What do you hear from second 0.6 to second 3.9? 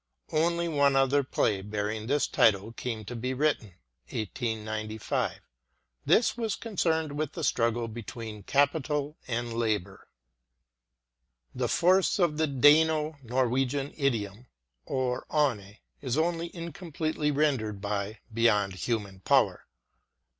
one other play bearing this title came to be written